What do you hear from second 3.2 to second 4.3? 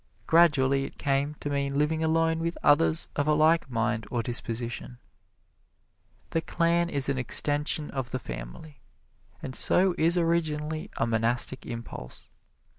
a like mind or